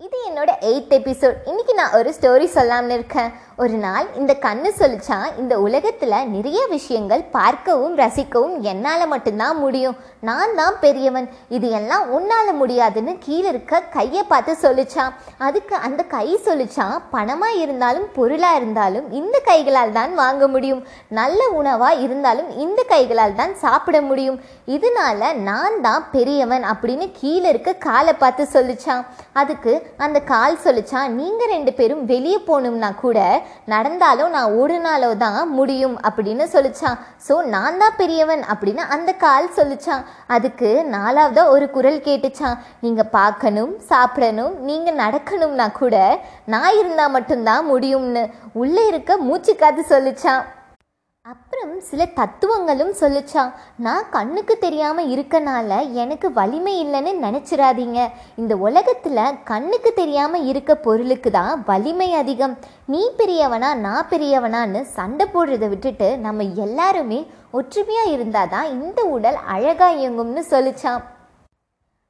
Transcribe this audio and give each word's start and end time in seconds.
இது 0.00 0.18
என்னோட 0.28 0.50
eighth 0.60 0.92
episode 0.92 1.38
இன்னைக்கு 1.44 1.72
நான் 1.74 1.94
ஒரு 1.94 2.10
ஸ்டோரி 2.16 2.46
சொல்லாமல் 2.48 2.94
இருக்கேன் 2.96 3.30
ஒரு 3.62 3.76
நாள் 3.84 4.04
இந்த 4.20 4.32
கண்ணு 4.42 4.70
சொல்லிச்சா 4.80 5.16
இந்த 5.40 5.54
உலகத்தில் 5.66 6.26
நிறைய 6.34 6.60
விஷயங்கள் 6.74 7.22
பார்க்கவும் 7.36 7.94
ரசிக்கவும் 8.00 8.54
என்னால் 8.72 9.02
மட்டும்தான் 9.12 9.56
முடியும். 9.62 9.96
நான் 10.28 10.52
தான் 10.60 10.76
பெரியவன். 10.84 11.26
இது 11.56 11.68
எல்லாம் 11.78 12.04
உன்னால் 12.16 12.50
முடியாதுன்னு 12.60 13.12
கீழே 13.24 13.48
இருக்க 13.52 13.80
கையை 13.96 14.22
பார்த்து 14.32 14.52
சொல்லிச்சான் 14.64 15.14
அதுக்கு 15.46 15.74
அந்த 15.88 16.04
கை 16.14 16.28
சொல்லிச்சான் 16.46 16.94
பணமாக 17.14 17.58
இருந்தாலும் 17.64 18.06
பொருளாக 18.18 18.60
இருந்தாலும் 18.60 19.08
இந்த 19.20 19.40
கைகளால் 19.50 19.96
தான் 19.98 20.14
வாங்க 20.22 20.48
முடியும். 20.54 20.84
நல்ல 21.20 21.40
உணவாக 21.60 22.00
இருந்தாலும் 22.04 22.52
இந்த 22.66 22.80
கைகளால் 22.92 23.36
தான் 23.42 23.56
சாப்பிட 23.64 23.96
முடியும். 24.10 24.38
இதனால 24.76 25.32
நான் 25.50 25.80
தான் 25.88 26.08
பெரியவன் 26.14 26.66
அப்படின்னு 26.74 27.08
கீழே 27.20 27.46
இருக்க 27.54 27.76
காலை 27.88 28.16
பார்த்து 28.22 28.46
சொல்லிச்சான் 28.56 29.04
அதுக்கு 29.42 29.74
அந்த 30.06 30.18
கால் 30.32 30.62
சொல்லிச்சான் 30.68 31.12
நீங்கள் 31.20 31.54
ரெண்டு 31.56 31.74
பேரும் 31.80 32.06
வெளியே 32.14 32.40
போகணும்னா 32.48 32.92
கூட 33.04 33.18
நடந்தாலும் 33.72 34.34
நான் 34.36 34.54
ஓடினாலோ 34.60 35.10
தான் 35.24 35.40
முடியும் 35.58 35.96
அப்படின்னு 36.08 36.44
சொல்லிச்சான். 36.54 36.98
ஸோ 37.28 37.36
நான் 37.54 37.80
தான் 37.82 37.96
பெரியவன் 38.00 38.44
அப்படின்னு 38.52 38.84
அந்த 38.96 39.10
கால் 39.24 39.48
சொல்லிச்சான். 39.58 40.04
அதுக்கு 40.36 40.70
நாலாவதாக 40.96 41.54
ஒரு 41.54 41.68
குரல் 41.76 42.04
கேட்டுச்சான். 42.08 42.60
நீங்கள் 42.84 43.12
பார்க்கணும் 43.18 43.72
சாப்பிடணும் 43.92 44.54
நீங்கள் 44.68 45.00
நடக்கணும்னா 45.04 45.68
கூட 45.80 45.96
நான் 46.54 46.76
இருந்தால் 46.82 47.14
மட்டும்தான் 47.16 47.66
முடியும்னு 47.72 48.24
உள்ளே 48.62 48.84
இருக்க 48.92 49.16
மூச்சு 49.28 49.54
சொல்லிச்சான். 49.94 50.44
அப்புறம் 51.24 51.72
சில 51.80 52.02
தத்துவங்களும் 52.18 52.92
சொல்லிச்சான் 53.00 53.50
நான் 53.76 54.10
கண்ணுக்கு 54.10 54.54
தெரியாமல் 54.58 55.08
இருக்கனால 55.08 55.70
எனக்கு 55.92 56.32
வலிமை 56.32 56.74
இல்லைன்னு 56.84 57.12
நினச்சிடாதீங்க 57.16 57.98
இந்த 58.36 58.56
உலகத்தில் 58.56 59.20
கண்ணுக்கு 59.44 59.92
தெரியாமல் 59.92 60.46
இருக்க 60.46 60.74
பொருளுக்கு 60.76 61.30
தான் 61.30 61.64
வலிமை 61.66 62.08
அதிகம். 62.12 62.54
நீ 62.86 63.02
பெரியவனா 63.18 63.70
நான் 63.76 64.08
பெரியவனான்னு 64.10 64.82
சண்டை 64.94 65.26
போடுறதை 65.26 65.68
விட்டுட்டு 65.68 66.18
நம்ம 66.18 66.46
எல்லாருமே 66.64 67.20
ஒற்றுமையாக 67.50 68.10
இருந்தால் 68.10 68.48
தான் 68.48 68.70
இந்த 68.78 69.02
உடல் 69.08 69.38
அழகா 69.46 69.90
இயங்கும்னு 69.90 70.44
சொல்லிச்சான் 70.50 71.04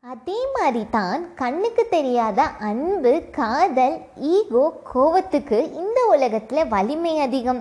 அதே 0.05 0.39
மாதிரி 0.57 0.85
தான் 0.91 1.35
கண்ணுக்கு 1.35 1.87
தெரியாத 1.89 2.41
அன்பு 2.61 3.13
காதல் 3.31 3.97
ஈகோ 4.29 4.65
கோவத்துக்கு 4.93 5.59
இந்த 5.75 6.01
உலகத்தில் 6.07 6.69
வலிமை 6.69 7.15
அதிகம். 7.21 7.61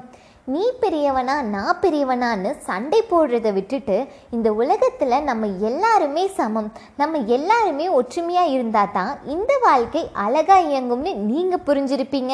நீ 0.54 0.62
பெரியவனா 0.82 1.34
நான் 1.54 1.80
பெரியவனான்னு 1.82 2.52
சண்டை 2.68 3.00
போடுறதை 3.10 3.52
விட்டுட்டு 3.58 3.96
இந்த 4.36 4.50
உலகத்தில் 4.62 5.26
நம்ம 5.30 5.48
எல்லாருமே 5.70 6.24
சமம். 6.38 6.70
நம்ம 7.02 7.20
எல்லாருமே 7.38 7.86
ஒற்றுமையாக 8.00 8.54
இருந்தால் 8.56 8.94
தான் 8.98 9.12
இந்த 9.36 9.54
வாழ்க்கை 9.66 10.04
அழகாக 10.26 10.68
இயங்கும்னு 10.70 11.14
நீங்கள் 11.32 11.66
புரிஞ்சிருப்பீங்க. 11.68 12.34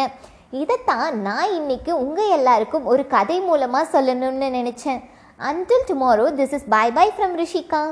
இதைத்தான் 0.61 1.17
நான் 1.27 1.55
இன்னைக்கு 1.59 1.91
உங்கள் 2.03 2.33
எல்லாருக்கும் 2.37 2.87
ஒரு 2.93 3.05
கதை 3.15 3.39
மூலமாக 3.47 3.91
சொல்லணும்னு 3.95 4.49
நினச்சேன். 4.59 5.01
Until 5.49 5.87
tomorrow 5.91 6.27
this 6.39 6.55
is 6.57 6.71
bye 6.75 6.87
bye 6.97 7.07
from 7.15 7.37
Rishika 7.43 7.83